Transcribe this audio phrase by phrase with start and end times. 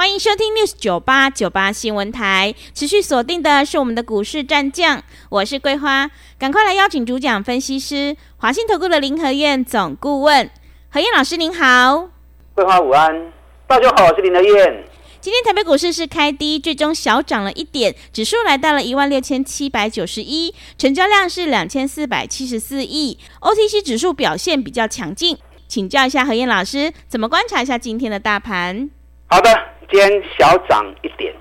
[0.00, 10.48] 欢迎收听 News 九八九八新闻台，持续锁定的是我们的股市战将，我是桂花，赶快来邀请主讲分析师华信投顾的林和燕总顾问，
[10.88, 12.08] 何燕老师您好，
[12.54, 13.30] 桂花午安，
[13.66, 14.84] 大家好，我是林和燕。
[15.20, 25.36] 今天台北股市是开低，最终小涨了一点，指数来到了一万六千七百九十一，成交量是两千四百七十四亿，OTC 指数表现比较强劲，
[25.68, 28.88] 请教一下何燕老师，怎么观察一下今天的大盘？
[29.26, 29.50] 好的。
[29.90, 31.34] 今天小涨一点，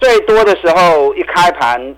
[0.00, 1.94] 最多的时候一开盘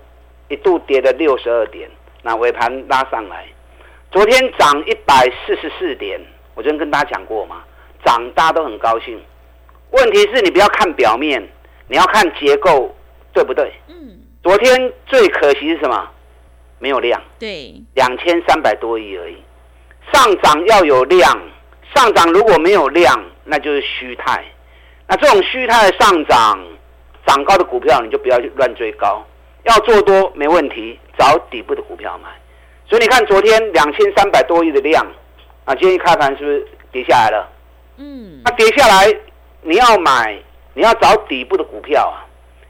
[0.49, 1.89] 一度跌了六十二点，
[2.23, 3.45] 那尾盘拉上来。
[4.11, 6.19] 昨天涨一百四十四点，
[6.55, 7.63] 我昨天跟大家讲过嘛，
[8.03, 9.17] 涨大家都很高兴。
[9.91, 11.41] 问题是你不要看表面，
[11.87, 12.93] 你要看结构，
[13.31, 13.71] 对不对？
[13.87, 14.19] 嗯。
[14.43, 16.09] 昨天最可惜是什么？
[16.79, 17.21] 没有量。
[17.39, 17.81] 对。
[17.93, 19.37] 两千三百多亿而已。
[20.11, 21.41] 上涨要有量，
[21.95, 24.43] 上涨如果没有量，那就是虚态。
[25.07, 26.59] 那这种虚态的上涨，
[27.25, 29.25] 涨高的股票你就不要去乱追高，
[29.63, 32.29] 要做多没问题，找底部的股票买。
[32.89, 35.05] 所以你看昨天两千三百多亿的量，
[35.65, 37.49] 啊，今天一开盘是不是跌下来了？
[37.97, 39.13] 嗯，那跌下来
[39.61, 40.37] 你要买，
[40.73, 42.27] 你要找底部的股票啊，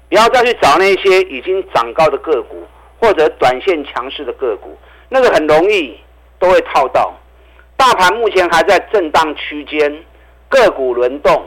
[0.08, 2.64] 不要再去找那些已经涨高的个股
[3.00, 4.78] 或者短线强势的个股，
[5.10, 6.00] 那个很容易
[6.40, 7.14] 都会套到。
[7.76, 10.04] 大盘目前还在震荡区间，
[10.50, 11.46] 个股轮动。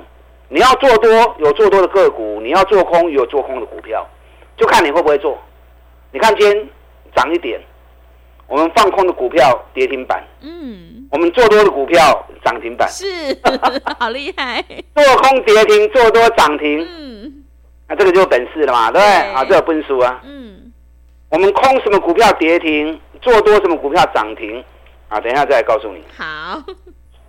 [0.53, 4.05] 你要做多有做多的个股，你要做空有做空的股票，
[4.57, 5.39] 就看你会不会做。
[6.11, 6.69] 你看今天
[7.15, 7.61] 涨一点，
[8.49, 13.07] 我们放空的股票跌停板，嗯，我们做多的股票涨停板，是，
[13.97, 14.61] 好厉害。
[14.97, 17.45] 做空跌停，做多涨停，嗯，
[17.89, 19.33] 那这个就有本事了嘛，对不对？
[19.33, 20.73] 啊，这有本事啊，嗯，
[21.29, 24.65] 我们空什么股票跌停，做多什么股票涨停，
[25.09, 26.03] 啊，等一下再来告诉你。
[26.19, 26.61] 好，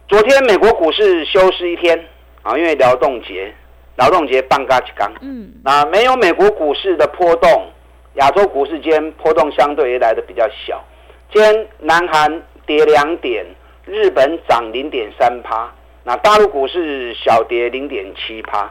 [0.07, 2.03] 昨天美国股市休市一天。
[2.43, 3.53] 啊，因为劳动节，
[3.97, 7.67] 劳动节放假期间，嗯，那没有美国股市的波动，
[8.15, 10.83] 亚洲股市间波动相对也来的比较小。
[11.31, 13.45] 今天南韩跌两点，
[13.85, 15.71] 日本涨零点三趴，
[16.03, 18.69] 那大陆股市小跌零点七趴。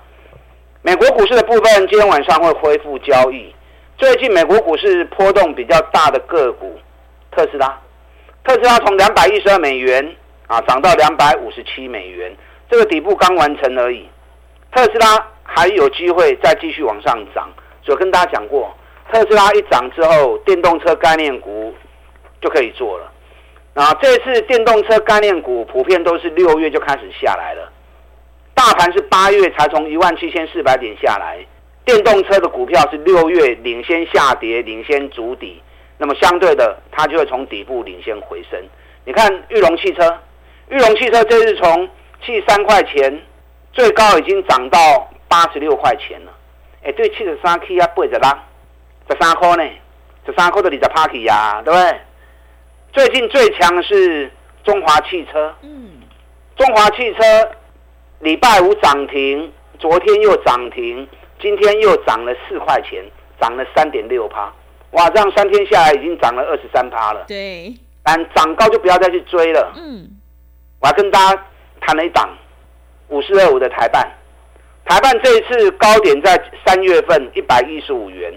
[0.83, 3.55] 美国股市的部分，今天晚上会恢复交易。
[3.97, 6.79] 最近美国股市波动比较大的个股，
[7.31, 7.79] 特斯拉，
[8.43, 10.17] 特斯拉从两百一十二美元
[10.47, 12.35] 啊涨到两百五十七美元。
[12.71, 14.09] 这个底部刚完成而已，
[14.73, 17.51] 特斯拉还有机会再继续往上涨。
[17.83, 18.73] 所以跟大家讲过，
[19.11, 21.75] 特斯拉一涨之后，电动车概念股
[22.41, 23.11] 就可以做了。
[23.75, 27.73] 那这次电动车概念股普遍都是六月就开始下来了，
[28.55, 31.39] 大盘是八月才从一万七千四百点下来，
[31.85, 35.61] 电动车的股票是六月领先下跌，领先筑底，
[35.99, 38.61] 那么相对的，它就会从底部领先回升。
[39.05, 40.19] 你看裕隆汽车，
[40.69, 41.89] 裕隆汽车这次从
[42.23, 43.23] 七十三块钱，
[43.73, 44.79] 最高已经涨到
[45.29, 46.33] 八十六块钱了。
[46.83, 48.21] 哎，对，七十三 K 啊，八十六，
[49.09, 49.71] 十三块呢，
[50.27, 52.01] 十三块的你在 party 呀，对不对？
[52.93, 54.31] 最近最强的是
[54.65, 55.93] 中华汽车，嗯，
[56.57, 57.23] 中华汽车
[58.19, 61.09] 礼拜五涨停，昨天又涨停，
[61.41, 63.03] 今天又涨了四块钱，
[63.41, 64.53] 涨了三点六趴。
[64.91, 67.25] 哇，这样三天下来已经涨了二十三趴了。
[67.29, 69.73] 对，但涨高就不要再去追了。
[69.77, 70.11] 嗯，
[70.81, 71.47] 我要跟大家。
[71.91, 72.29] 谈了一档
[73.09, 74.09] 五四二五的台办，
[74.85, 78.33] 台办这一次高点在三月份一百一十五元，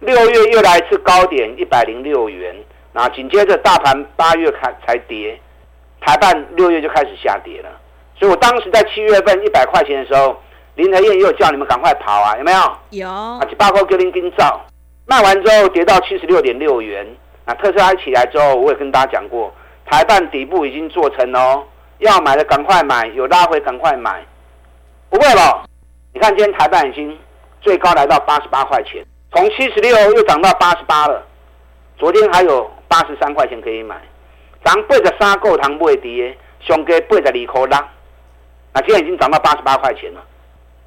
[0.00, 2.54] 六月又来一次高点一百零六元，
[2.92, 5.40] 那紧接着大盘八月开才跌，
[6.02, 7.70] 台办六月就开始下跌了，
[8.18, 10.36] 所以我当时在七月份一百块钱的时候，
[10.74, 12.58] 林和彦又叫你们赶快跑啊，有没有？
[12.90, 13.08] 有。
[13.08, 14.60] 啊，七八块给林丁照，
[15.06, 17.06] 卖完之后跌到七十六点六元，
[17.46, 19.50] 那特斯拉起来之后，我也跟大家讲过，
[19.86, 21.64] 台办底部已经做成哦。
[22.00, 24.24] 要买的赶快买，有拉回赶快买，
[25.10, 25.64] 不会了。
[26.12, 27.16] 你看今天台半已经
[27.60, 31.22] 最高来到八十八块钱，从七十六又涨到八十八了。
[31.98, 33.94] 昨天还有八十三块钱可以买，
[34.64, 37.88] 涨八十三够糖不会跌，上个八十二块啦。
[38.72, 40.24] 那现在已经涨到八十八块钱了。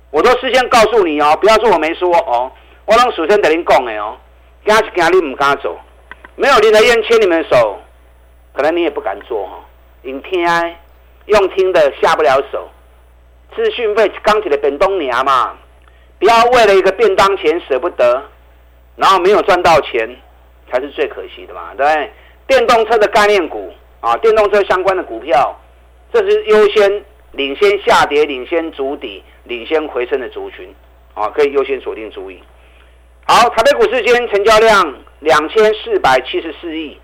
[0.10, 2.52] 我都事先告诉你哦，不要说我没说哦，
[2.86, 4.18] 我让首先跟您讲的哦，
[4.66, 5.78] 惊是惊你唔敢走，
[6.36, 7.80] 没有林和彦牵你们的手，
[8.54, 9.60] 可能你也不敢做哈。
[10.02, 10.44] 因听。
[11.26, 12.70] 用听的下不了手，
[13.56, 15.58] 资讯费刚起的本东娘嘛，
[16.20, 18.22] 不要为了一个便当钱舍不得，
[18.96, 20.10] 然后没有赚到钱
[20.72, 22.12] 才是最可惜的嘛，对不对？
[22.46, 25.58] 电动车的概念股啊，电动车相关的股票，
[26.12, 30.76] 这是优先领先下跌、领先筑底、领先回升的族群
[31.14, 32.44] 啊，可以优先锁定注意。
[33.26, 37.00] 好，台北股市今天成交量两千四百七十四亿，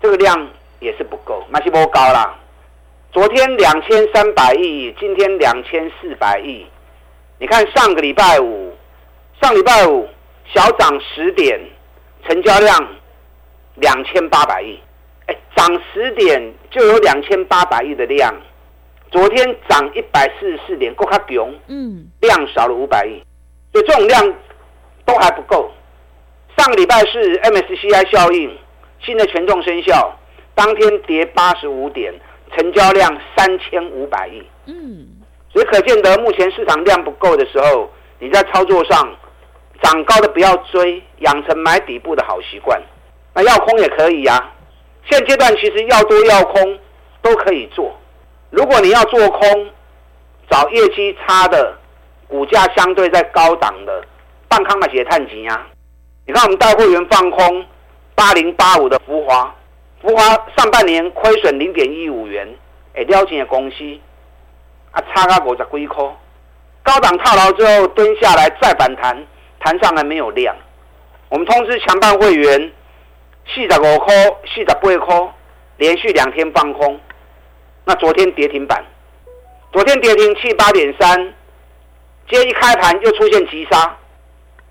[0.00, 0.48] 这个量
[0.80, 2.34] 也是不够，那是不高啦。
[3.10, 6.66] 昨天两千三百亿，今天两千四百亿。
[7.38, 8.76] 你看上个礼拜五，
[9.40, 10.06] 上礼拜五
[10.52, 11.58] 小涨十点，
[12.28, 12.88] 成交量
[13.76, 14.78] 两千八百亿。
[15.26, 18.34] 哎，涨十点就有两千八百亿的量。
[19.10, 21.54] 昨天涨一百四十四点，够卡囧。
[21.68, 23.22] 嗯，量少了五百亿，
[23.72, 24.34] 所以这种量。
[25.06, 25.70] 都还不够。
[26.58, 28.54] 上个礼拜是 MSCI 效应，
[29.00, 30.14] 新的权重生效，
[30.54, 32.12] 当天跌八十五点，
[32.56, 34.42] 成交量三千五百亿。
[34.66, 35.06] 嗯，
[35.52, 39.08] 所以可见得目前市场量不够的时候，你在操作上
[39.82, 42.80] 涨高的不要追，养成买底部的好习惯。
[43.34, 44.52] 那要空也可以呀、啊。
[45.10, 46.78] 现阶段其实要多要空
[47.22, 47.96] 都可以做。
[48.50, 49.70] 如果你要做空，
[50.50, 51.76] 找业绩差的，
[52.26, 54.04] 股价相对在高档的。
[54.50, 55.66] 放空那些碳基啊！
[56.26, 57.64] 你看我们带会员放空
[58.14, 59.54] 八零八五的福华，
[60.00, 60.22] 福华
[60.56, 62.48] 上半年亏损零点一五元，
[62.94, 63.98] 哎，了钱的公司
[64.92, 66.04] 啊，差个五十几块，
[66.84, 69.26] 高档套牢之后蹲下来再反弹，
[69.58, 70.54] 弹上来没有量。
[71.28, 72.72] 我们通知强办会员
[73.52, 74.14] 四十五块、
[74.46, 75.28] 四十八块，
[75.78, 76.98] 连续两天放空，
[77.84, 78.84] 那昨天跌停板，
[79.72, 81.16] 昨天跌停七八点三，
[82.30, 83.96] 今天一开盘又出现急杀。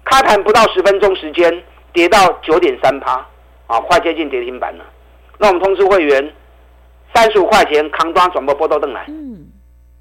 [0.05, 3.25] 开盘不到十分钟时间，跌到九点三趴，
[3.67, 4.85] 啊，快接近跌停板了。
[5.37, 6.33] 那我们通知会员，
[7.13, 9.05] 三十五块钱扛端转播波多凳来。
[9.07, 9.47] 嗯，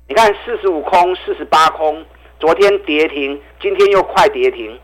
[0.09, 2.05] 你看四十五空，四十八空，
[2.41, 4.79] 昨天跌停，今天又快跌停。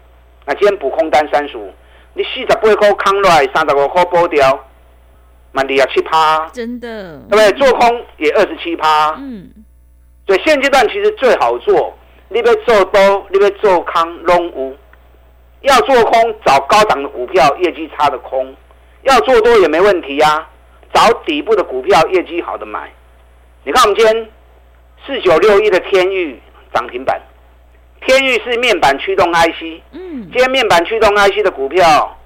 [0.44, 1.72] 那今天补空单三十五，
[2.14, 4.66] 你四十八块扛来，三十五块波掉，
[5.52, 7.52] 满地啊七趴，真的，对不对？
[7.52, 9.14] 做空也二十七趴。
[9.18, 9.50] 嗯，
[10.26, 11.96] 所以现阶段其实最好做，
[12.28, 14.76] 你要做多，你要做空，拢有。
[15.62, 18.44] 要做空，找高档的股票，业绩差的空；
[19.02, 20.50] 要做多也没问题呀、啊，
[20.92, 22.92] 找底部的股票，业绩好的买。
[23.64, 24.30] 你看我们今天
[25.06, 26.40] 四九六一的天域
[26.72, 27.20] 涨停板，
[28.06, 32.16] 天域是面板驱动 IC，嗯，今天面板驱动 IC 的股票，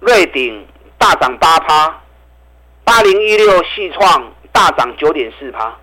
[0.00, 0.66] 瑞鼎
[0.98, 2.02] 大涨八趴，
[2.84, 5.74] 八零一六系创大涨九点四趴，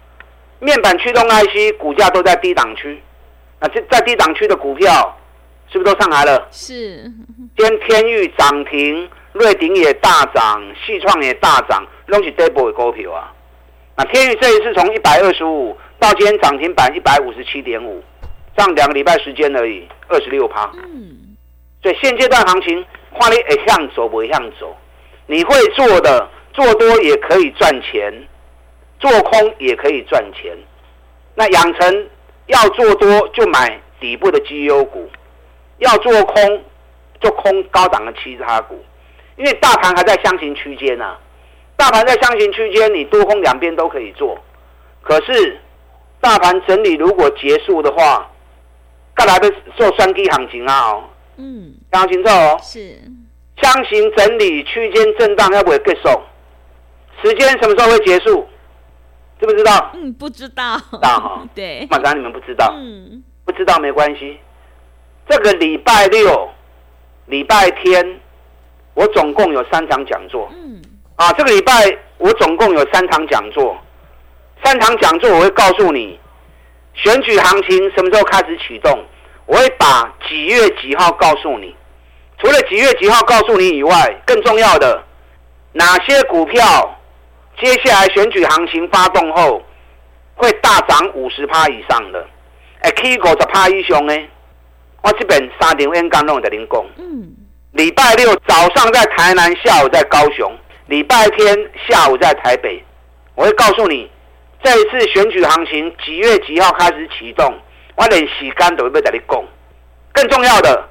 [0.60, 3.02] 面板驱动 IC 股价都在低档区，
[3.60, 5.14] 那这在低档区的股票。
[5.70, 6.48] 是不是都上来了？
[6.50, 7.04] 是。
[7.58, 13.34] 今天天域涨停，瑞鼎也大涨，矽创也大涨，拢是底部的股票啊。
[13.96, 18.04] 那天宇这一次从一百二十五到今天涨停板一百五十七点五，
[18.56, 20.72] 涨两个礼拜时间而已，二十六趴。
[20.76, 21.36] 嗯。
[21.82, 22.86] 所以现阶段行情，
[23.20, 24.76] 看你会向走不会向走，
[25.28, 28.14] 你会做的做多也可以赚钱，
[29.00, 30.58] 做空也可以赚钱。
[31.36, 32.08] 那养成
[32.48, 35.10] 要做多就买底部的绩优股。
[35.80, 36.64] 要做空，
[37.22, 38.84] 就空高档的其他股，
[39.38, 41.16] 因为大盘还在箱型区间呢。
[41.76, 44.38] 大盘在箱型区间，你多空两边都可以做。
[45.04, 45.60] 可是
[46.20, 48.30] 大盘整理如果结束的话，
[49.14, 50.90] 该来的做双低行情啊！
[50.92, 51.04] 哦，
[51.38, 52.58] 嗯，听清楚哦。
[52.62, 53.00] 是
[53.62, 56.10] 箱型整理区间震荡要不会结束？
[57.24, 58.48] 时间什么时候会结束？
[59.40, 59.92] 知不知道？
[59.94, 60.78] 嗯，不知道。
[60.78, 61.48] 知道哈？
[61.54, 61.88] 对。
[61.92, 62.74] 马上你们不知道。
[62.76, 64.40] 嗯，不知道没关系。
[65.30, 66.50] 这个礼拜六、
[67.28, 68.20] 礼拜天，
[68.98, 70.50] 我总共有三场讲座。
[70.52, 70.82] 嗯，
[71.18, 71.72] 啊，这个礼拜
[72.18, 73.78] 我总共有三场讲座，
[74.64, 76.20] 三场讲座我会告诉你，
[76.96, 79.00] 选举行情什么时候开始启动，
[79.46, 81.76] 我会把几月几号告诉你。
[82.40, 85.04] 除了几月几号告诉你以外，更重要的，
[85.74, 87.00] 哪些股票
[87.62, 89.62] 接下来选举行情发动后
[90.34, 92.26] 会大涨五十趴以上的，
[92.82, 94.14] 哎，K 股十趴以上呢？
[95.04, 96.84] 我这边三点 N 刚弄的零工。
[96.98, 97.32] 嗯，
[97.78, 100.52] 礼拜六早上在台南，下午在高雄，
[100.88, 101.56] 礼拜天
[101.88, 102.84] 下午在台北。
[103.36, 104.10] 我会告诉你，
[104.64, 107.54] 这一次选举行情几月几号开始启动，
[107.96, 109.44] 我连时间都会在你讲。
[110.12, 110.90] 更重要的，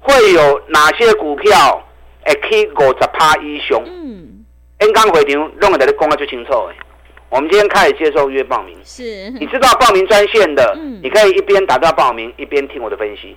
[0.00, 1.80] 会有哪些股票
[2.24, 3.80] 会去五十趴以上？
[3.86, 4.44] 嗯
[4.78, 6.74] ，N 刚回场弄在你讲啊最清楚的。
[7.30, 13.36] 我们今天开始接受预约报名，是你知道报名专线的，嗯、你可以一边打电话报名，一边听我的分析。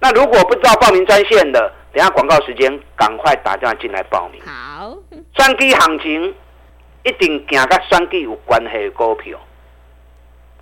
[0.00, 4.40] 那如果不知道报名专线的，等下广告时间赶快打电话进来报名。
[4.44, 4.96] 好，
[5.36, 6.34] 选举行情
[7.04, 9.38] 一定行跟选举有关系的股票。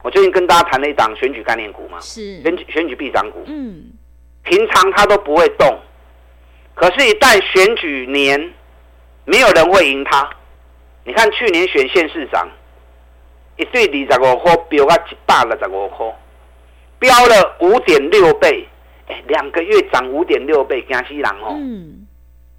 [0.02, 3.42] 我最近跟大家谈了一档选举概念股嘛，是选举选举必涨股。
[3.46, 3.90] 嗯，
[4.44, 5.78] 平常它都不会动，
[6.74, 8.54] 可是，一旦选举年
[9.24, 10.30] 没有人会赢它。
[11.04, 12.48] 你看去年选县市长，
[13.56, 16.06] 一对二十五块，飙到一百六十五块，
[17.00, 18.66] 飙了五点六倍。
[19.08, 21.56] 哎，两个月涨五点六倍，惊死人哦。
[21.56, 22.06] 嗯。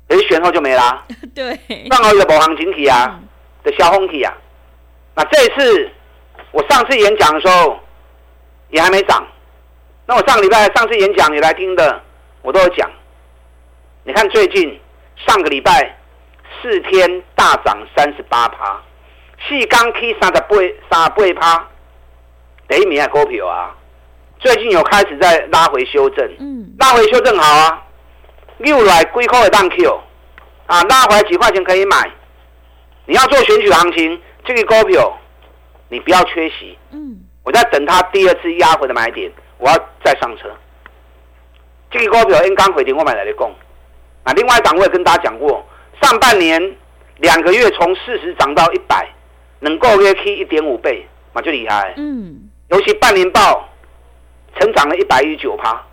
[0.07, 1.05] 可是选后就没啦。
[1.35, 1.57] 对。
[1.89, 3.19] 刚好有某行情体啊，
[3.63, 4.33] 的消风体啊。
[5.15, 5.89] 那这一次，
[6.51, 7.79] 我上次演讲的时候，
[8.69, 9.25] 也还没涨。
[10.07, 12.01] 那我上个礼拜上次演讲你来听的，
[12.41, 12.89] 我都有讲。
[14.03, 14.79] 你看最近
[15.27, 15.97] 上个礼拜
[16.61, 18.81] 四天大涨三十八趴，
[19.47, 20.47] 细钢 K 三十八
[20.89, 21.67] 三十八趴，
[22.67, 23.75] 第一名的股票啊，
[24.39, 27.85] 最近有开始在拉回修正，嗯，拉回修正好啊，
[28.57, 29.99] 六来龟壳的当 Q
[30.65, 32.09] 啊，拉回来几块钱可以买。
[33.05, 35.19] 你要做选举行情，这个股票
[35.89, 39.31] 你不要缺席，嗯，我在等它第二次压回的买点。
[39.57, 40.49] 我要再上车，
[41.91, 43.53] 这个股票因刚回电我买来的供。
[44.23, 45.65] 啊另外一档我也跟大家讲过，
[46.01, 46.75] 上半年
[47.17, 49.05] 两个月从四十涨到一百，
[49.59, 51.93] 能够约 K 一点五倍，那就厉害。
[51.97, 53.68] 嗯，尤其半年报
[54.57, 55.83] 成长了一百一十九趴，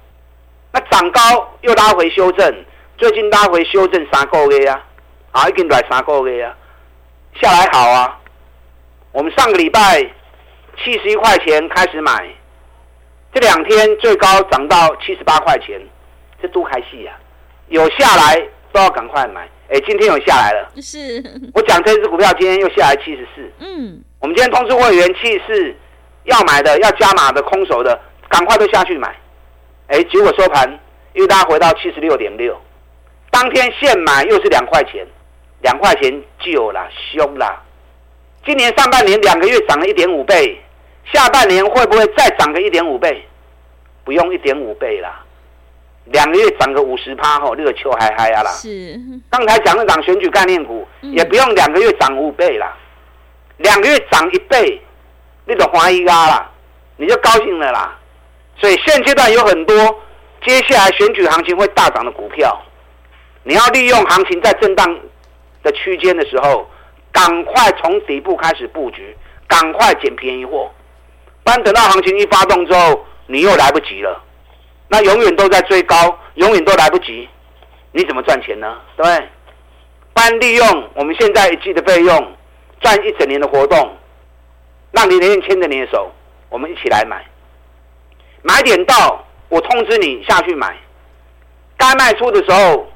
[0.72, 1.20] 那涨高
[1.62, 2.64] 又拉回修正，
[2.96, 4.84] 最近拉回修正三个月啊，
[5.32, 6.54] 啊，已经来三个月啊，
[7.40, 8.18] 下来好啊。
[9.12, 10.02] 我们上个礼拜
[10.82, 12.28] 七十一块钱开始买。
[13.34, 15.78] 这两天最高涨到七十八块钱，
[16.40, 17.12] 这多开戏呀！
[17.68, 18.40] 有下来
[18.72, 19.46] 都要赶快买。
[19.68, 20.70] 哎，今天有下来了。
[20.80, 21.22] 是。
[21.52, 23.52] 我讲这支股票今天又下来七十四。
[23.58, 24.02] 嗯。
[24.20, 25.74] 我们今天通知会员七十四
[26.24, 29.14] 要买的、要加码的、空手的，赶快都下去买。
[29.88, 30.78] 哎，结果收盘
[31.12, 32.60] 又拉回到七十六点六，
[33.30, 35.06] 当天现买又是两块钱，
[35.62, 37.62] 两块钱旧了，凶啦。
[38.44, 40.60] 今年上半年两个月涨了一点五倍。
[41.12, 43.24] 下半年会不会再涨个一点五倍？
[44.02, 45.24] 不用一点五倍啦，
[46.06, 48.50] 两个月涨个五十趴吼，那个球还嗨呀啦。
[48.50, 49.00] 是。
[49.30, 52.76] 刚才讲那档选举概念股，也不用两个月涨五倍啦，
[53.58, 54.82] 两个月涨一倍，
[55.44, 56.50] 那种怀疑啊啦，
[56.96, 57.96] 你就高兴了啦。
[58.58, 59.76] 所以现阶段有很多
[60.44, 62.60] 接下来选举行情会大涨的股票，
[63.42, 64.98] 你要利用行情在震荡
[65.62, 66.68] 的区间的时候，
[67.12, 70.70] 赶快从底部开始布局，赶快捡便宜货。
[71.44, 74.22] 不然等到行情一发动之后，你又来不及了，
[74.88, 77.28] 那永远都在追高，永远都来不及，
[77.92, 78.78] 你怎么赚钱呢？
[78.96, 80.20] 对不？
[80.20, 82.36] 然利用我们现在一季的费用，
[82.80, 83.96] 赚一整年的活动，
[84.92, 86.10] 让你连牵着你的手，
[86.48, 87.24] 我们一起来买。
[88.46, 90.76] 买点到，我通知你下去买。
[91.76, 92.88] 该卖出的时候，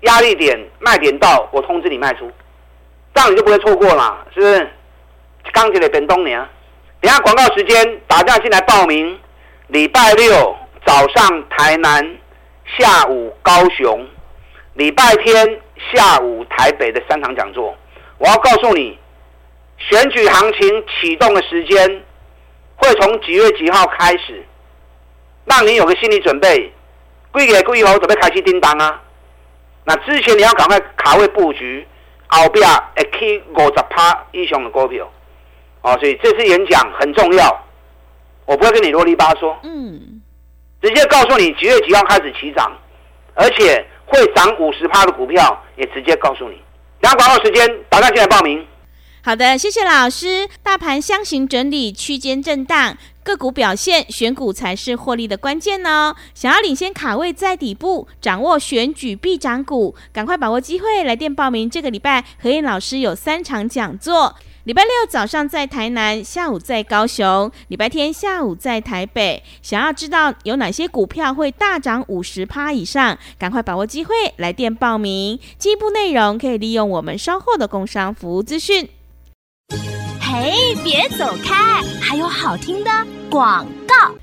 [0.00, 2.32] 压力点卖点到，我通知你卖出，
[3.14, 4.70] 这样你就不会错过了，是不是？
[5.52, 6.40] 刚起来变东年。
[6.98, 9.18] 等下广告时间，打电话进来报名。
[9.66, 10.56] 礼拜六
[10.86, 12.16] 早上台南，
[12.78, 14.08] 下午高雄，
[14.74, 15.60] 礼拜天
[15.92, 17.76] 下午台北的三场讲座。
[18.16, 18.98] 我要告诉你，
[19.76, 22.02] 选举行情启动的时间
[22.76, 24.42] 会从几月几号开始，
[25.50, 26.72] 让你有个心理准备。
[27.32, 29.00] 贵给贵后准备开启叮当啊！
[29.84, 31.86] 那之前你要赶快卡位布局，
[32.26, 35.08] 后边会起五十趴以上的股票。
[35.82, 37.64] 哦，所以这次演讲很重要，
[38.46, 40.20] 我不会跟你啰里吧嗦，嗯，
[40.82, 42.76] 直接告诉你几月几号开始起涨，
[43.34, 46.60] 而且会涨五十趴的股票也直接告诉你。
[47.00, 48.66] 两广告时间，打电话进来报名。
[49.22, 50.48] 好的，谢谢老师。
[50.62, 56.16] 大盘箱型整理，区间震荡，个股表现，选股才是获利的关键哦。
[56.34, 61.68] 想要领先卡位在底部，掌握选举必涨股，赶快把握机会，来电报名。
[61.68, 64.34] 这个礼拜何燕老师有三场讲座。
[64.64, 69.42] 礼拜六早上在台南，下午在高雄；礼拜天下午在台北。
[69.60, 75.38] 想要知道有哪些股票会大涨五十趴以上，赶快把握机会来电报名。
[75.58, 78.88] 进一步内容可以利用我们稍后的工商服务资讯。
[80.32, 82.90] 嘿，别走开，还有好听的
[83.28, 84.14] 广告。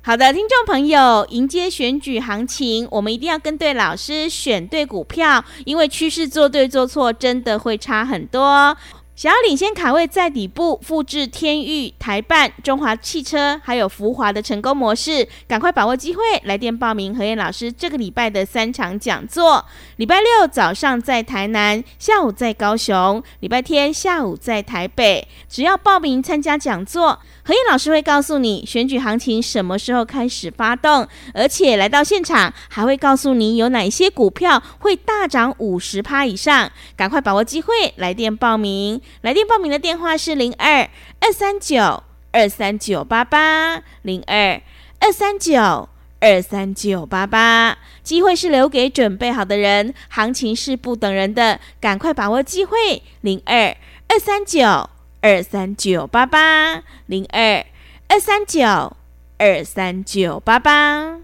[0.00, 8.76] 好的，听众朋友，迎接选举行情，我们一定要跟对老师，选对股票，因为趋势做对做错真的会差很多。
[9.18, 19.66] 想要领先卡位在底部，复制天域、台办、中华汽车还有福华的成功模式，赶快把握机会，来电报名何燕老师这个礼拜的三场讲座。
[19.96, 25.26] 礼拜六早上在台南，下午在高雄；礼拜天下午在台北。
[25.48, 27.18] 只要报名参加讲座，
[27.48, 36.70] 何燕老师会告诉你选举行情什么时候开始发动，而且来到现场还会告诉你有哪些股票会大涨五十趴以上。
[36.94, 39.00] 赶快把握机会，来电报名。
[39.22, 40.86] 来电报名的电话是零二
[41.20, 42.02] 二三九
[42.32, 44.60] 二三九八八零二
[45.00, 45.88] 二三九
[46.20, 53.02] 二三九八八，机会是留给准备好的人，行情是不等人的，赶快把握机会。
[53.22, 53.74] 零二
[54.08, 57.64] 二三九二三九八八，零二
[58.08, 58.96] 二三九
[59.36, 61.18] 二三九八八。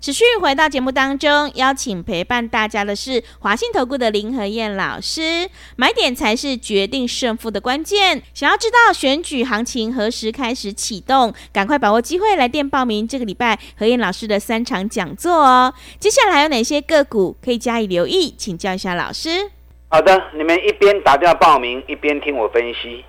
[0.00, 5.48] 持续回到节目当中，邀请陪伴大家的是华信投顾的林和燕老师。
[5.74, 8.22] 买点才是决定胜负的关键。
[8.32, 15.74] 想要知道选举行情何时开始启动，赶快把握机会来电报名这个礼拜和燕老师的三场讲座哦。
[15.98, 18.32] 接下来有哪些个股可以加以留意？
[18.38, 19.50] 请教一下老师。
[19.88, 23.04] 好的，你们一边打电话报名，一边听我分析。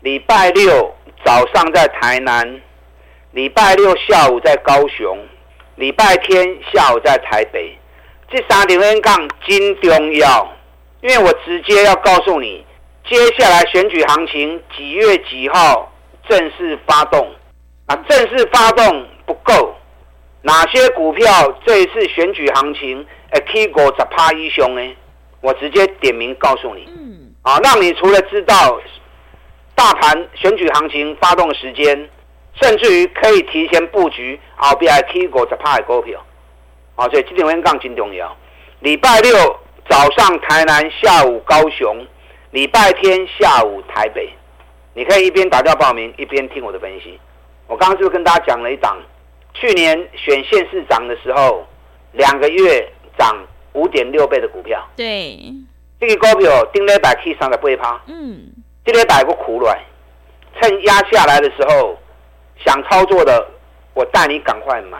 [0.00, 2.60] 礼拜六早上在台南，
[3.32, 5.18] 礼拜六下午在高雄。
[5.76, 7.76] 礼拜天下午在台北，
[8.30, 9.14] 这三点分杠
[9.46, 10.50] 金重要，
[11.02, 12.64] 因为我直接要告诉你，
[13.06, 15.92] 接下来选举行情几月几号
[16.28, 17.30] 正式发动，
[17.86, 19.74] 啊，正式发动不够，
[20.40, 21.30] 哪些股票
[21.66, 24.96] 这一次选举行情哎，K 股十趴以上呢？
[25.42, 28.80] 我直接点名告诉你，嗯，啊，让你除了知道
[29.76, 32.08] 大盘选举行情发动的时间。
[32.58, 36.18] 甚至于可以提前布局后边还起五十趴的股票，
[36.94, 38.34] 啊，所以这点会更重要。
[38.80, 39.36] 礼拜六
[39.86, 42.06] 早上台南，下午高雄，
[42.52, 44.32] 礼拜天下午台北，
[44.94, 47.20] 你可以一边打电话报名，一边听我的分析。
[47.66, 48.96] 我刚刚是不是跟大家讲了一档？
[49.52, 51.66] 去年选县市长的时候，
[52.12, 53.36] 两个月涨
[53.74, 54.82] 五点六倍的股票。
[54.96, 55.38] 对，
[56.00, 58.00] 这个股票顶礼拜可以三十八趴。
[58.06, 58.50] 嗯，
[58.86, 59.76] 这礼拜有个苦卵，
[60.60, 61.98] 趁压下来的时候。
[62.64, 63.46] 想操作的，
[63.92, 64.98] 我带你赶快买。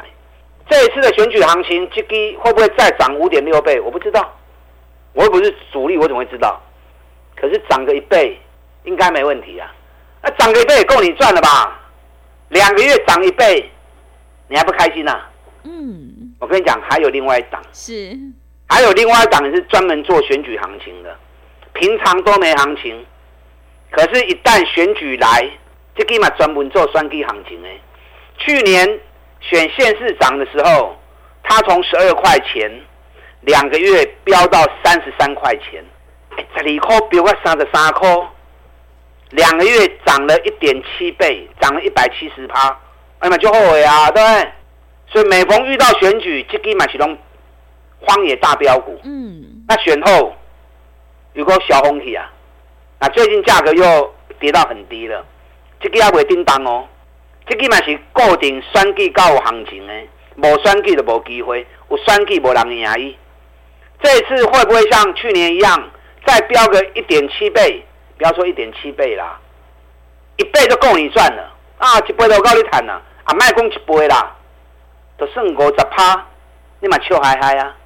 [0.68, 3.80] 这一次的选举行情，这个会不会再涨五点六倍？
[3.80, 4.30] 我不知道，
[5.14, 6.60] 我又不是主力，我怎么会知道？
[7.34, 8.38] 可是涨个一倍，
[8.84, 9.72] 应该没问题啊。
[10.22, 11.80] 那涨个一倍也够你赚了吧？
[12.50, 13.68] 两个月涨一倍，
[14.48, 15.18] 你还不开心呐？
[15.64, 18.16] 嗯，我跟你讲，还有另外一档，是
[18.68, 21.16] 还有另外一档是专门做选举行情的，
[21.72, 23.04] 平常都没行情，
[23.90, 25.50] 可是，一旦选举来。
[25.98, 27.80] 这个嘛专门做选举行情诶，
[28.36, 28.86] 去年
[29.40, 30.94] 选县市长的时候，
[31.42, 32.70] 他从十二块钱
[33.40, 35.82] 两个月飙到三十三块钱，
[36.54, 38.14] 十二块飙到三十三块，
[39.30, 42.78] 两个月涨了一点七倍，涨了一百七十趴，
[43.20, 44.52] 哎呀，就后悔啊，对不对？
[45.08, 47.16] 所以每逢遇到选举，这个嘛是拢
[48.02, 49.00] 荒野大飙股。
[49.02, 50.34] 嗯，那选后
[51.32, 52.30] 有个小红体啊，
[53.00, 55.24] 那最近价格又跌到很低了。
[55.80, 56.86] 这个也未叮当哦，
[57.46, 59.94] 这个嘛是固定选举才有行情的，
[60.36, 63.16] 无选举就无机会，有选举无人赢伊。
[64.02, 65.90] 这一次会不会像去年一样，
[66.26, 67.84] 再飙个一点七倍？
[68.18, 69.38] 不要说一点七倍啦，
[70.38, 71.98] 一倍就够你赚了啊！
[72.00, 73.34] 一倍都够你赚了啊！
[73.34, 74.34] 卖讲一倍啦，
[75.18, 76.26] 就剩五十趴，
[76.80, 77.76] 你嘛笑嗨嗨啊！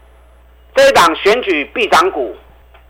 [0.76, 2.36] 这一档选举必涨股，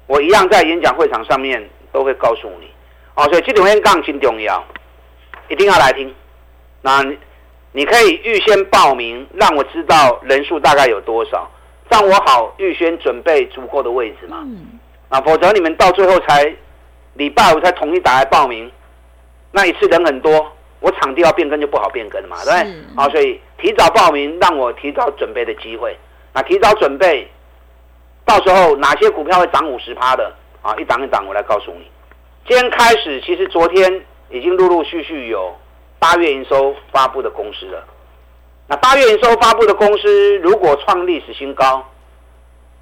[0.06, 2.70] 我一样在演讲会场上面都会告诉你
[3.14, 3.24] 哦。
[3.24, 4.64] 所以这点杠真重要。
[5.48, 6.14] 一定要来听，
[6.80, 7.18] 那你
[7.72, 11.50] 你可以预先报名，让我知道人数大概有多少，
[11.88, 14.42] 让我好预先准备足够的位置嘛。
[14.44, 14.78] 嗯。
[15.08, 16.54] 啊，否则你们到最后才
[17.14, 18.70] 礼拜五才统一打来报名，
[19.50, 22.72] 那一次人很多，我场地要变更就不好变更了嘛，对不对？
[22.94, 25.98] 啊，所以提早报名，让我提早准备的机会。
[26.32, 27.28] 那提早准备，
[28.24, 30.74] 到时候哪些股票会涨五十趴的啊？
[30.76, 31.90] 一档一档我来告诉你。
[32.46, 34.04] 今天开始，其实昨天。
[34.32, 35.56] 已经陆陆续续有
[35.98, 37.84] 八月营收发布的公司了。
[38.68, 41.84] 那八月营收发布的公司如果创历史新高，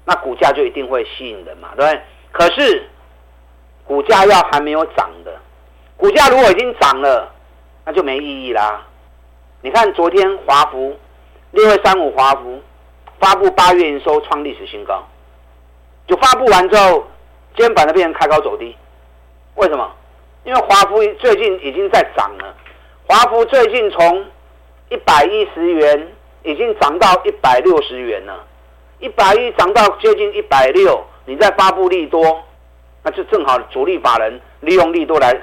[0.05, 2.01] 那股价就一定会吸引人嘛，对不对？
[2.31, 2.87] 可是
[3.83, 5.39] 股价要还没有涨的，
[5.97, 7.27] 股价如果已经涨了，
[7.83, 8.85] 那就没意义啦。
[9.63, 10.95] 你看昨天华孚
[11.49, 12.61] 六二三五华孚
[13.19, 15.03] 发布八月营收创历史新高，
[16.05, 17.07] 就发布完之后，
[17.59, 18.73] 今天板子变成开高走低，
[19.55, 19.91] 为什么？
[20.45, 22.55] 因为华孚最近已经在涨了，
[23.05, 24.25] 华孚最近从
[24.87, 26.07] 一百一十元
[26.43, 28.47] 已经涨到一百六十元了，
[28.99, 32.41] 一百一涨到接近一百六，你再发布利多，
[33.03, 35.37] 那就正好主力法人利用利多来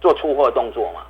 [0.00, 1.00] 做出货动作嘛。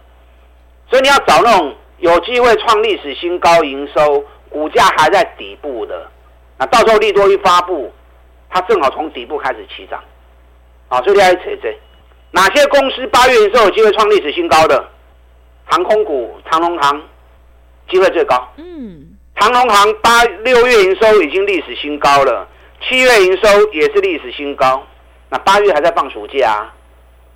[0.88, 6.10] 所以你要找那种有机会创历史新高营收、股价还在底部的，
[6.56, 7.92] 那到时候利多一发布，
[8.48, 10.02] 它正好从底部开始起涨，
[10.88, 11.76] 啊，所以你要扯这。
[12.32, 14.88] 哪些公司八月营收有机会创历史新高的？
[15.64, 17.02] 航空股长隆航
[17.88, 18.36] 机会最高。
[18.56, 22.46] 嗯，长荣航八六月营收已经历史新高了，
[22.82, 24.86] 七月营收也是历史新高。
[25.28, 26.74] 那八月还在放暑假啊，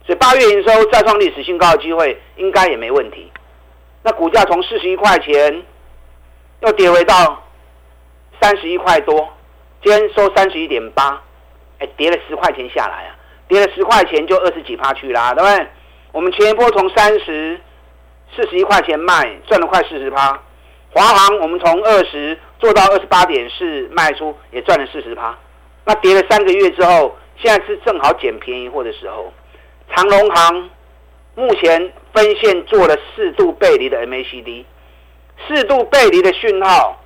[0.07, 3.31] 所以八月营收再创历史新高的机会应该也没问题。
[4.03, 5.62] 那股价从四十一块钱
[6.61, 7.42] 又跌回到
[8.40, 9.29] 三十一块多，
[9.83, 11.23] 今天收三十一点八，
[11.79, 13.16] 哎，跌了十块钱下来啊，
[13.49, 15.66] 跌了十块钱就二十几趴去啦，对不对？
[16.12, 17.59] 我们前一波从三十
[18.35, 20.38] 四十一块钱卖，赚了快四十趴。
[20.93, 25.38] 华航我们从二十做到二十八点四卖出，也赚了四十趴。
[25.85, 29.33] 那跌了三个月之后，现在是正好捡便宜货的时候。
[29.95, 30.71] 长荣航
[31.35, 34.64] 目前分线做了四度背离的 MACD，
[35.49, 37.00] 四度背离的讯号，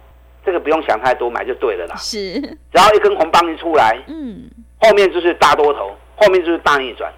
[0.44, 1.96] 这个不用想太多，买就对了啦。
[1.96, 2.34] 是，
[2.70, 7.12] 然后一根红棒一出来，嗯，后面就是大多头，后面就是大逆转。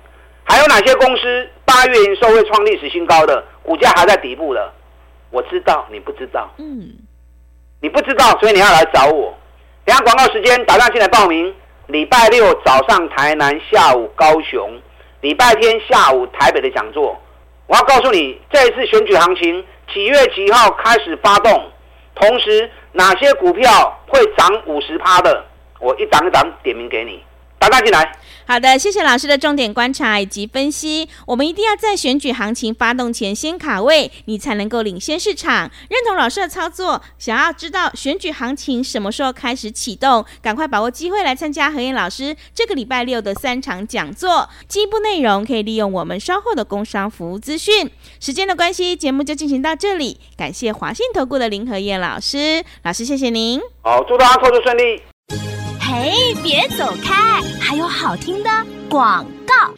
[0.44, 4.72] 还有哪些公司八月营收会创历史新高的，股价还在底部的？
[5.30, 6.88] 我知道，你不知道，嗯，
[7.80, 9.34] 你不知道，所以你要来找我。
[9.84, 11.54] 等下广告时间，打电话进来报名。
[11.88, 14.80] 礼拜六早上台南，下午高雄，
[15.20, 17.16] 礼拜天下午台北的讲座。
[17.68, 21.70] 我要告诉你，这一次选举行情几月几号开始发动，
[22.16, 25.44] 同时哪些股票会涨五十趴的，
[25.78, 27.22] 我一涨一涨点名给你。
[27.58, 28.10] 打电话进来。
[28.48, 31.08] 好的，谢谢老师的重点观察以及分析。
[31.26, 35.68] 我们一定要在选举行情发动前先卡位，你才能够领先市场。
[35.90, 44.48] 认同老师的操作，想要知道选举行情什么时候开始启动，赶快把握机会来参加何燕老师这个礼拜六的三场讲座。
[44.68, 47.90] 进一步内容可以利用我们稍后的工商服务资讯。
[48.20, 50.20] 时间的关系，节目就进行到这里。
[50.36, 53.60] 感谢华信投顾的林何燕老师，老师谢谢您。
[53.82, 55.02] 好，祝大家操作顺利。
[55.98, 57.40] 哎，别走开！
[57.58, 58.50] 还有好听的
[58.90, 59.74] 广告。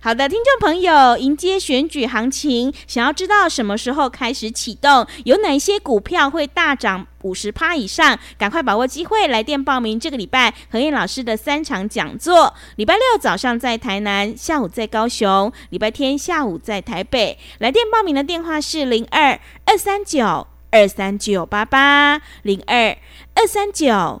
[0.00, 8.18] 好的，听众朋友，迎接选举行情，想要知道什么时候开始启动，有哪些股票会大涨五十趴以上？
[8.36, 12.52] 赶快把握机会，来电报名这个礼拜何燕老师的三场讲座。
[12.76, 17.38] 礼拜六早上在台南，下午在高雄，礼拜天下午在台北。
[17.60, 22.94] 来电报名的电话是零二二三九二三九八八零二
[23.34, 24.20] 二三九。